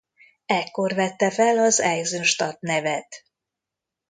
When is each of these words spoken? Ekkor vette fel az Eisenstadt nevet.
Ekkor 0.45 0.93
vette 0.95 1.31
fel 1.31 1.57
az 1.57 1.79
Eisenstadt 1.79 2.59
nevet. 2.61 3.25